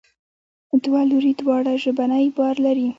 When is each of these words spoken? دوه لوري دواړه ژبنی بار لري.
دوه 0.83 1.01
لوري 1.09 1.31
دواړه 1.41 1.71
ژبنی 1.83 2.25
بار 2.37 2.55
لري. 2.65 2.87